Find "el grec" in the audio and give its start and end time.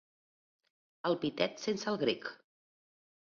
1.93-2.31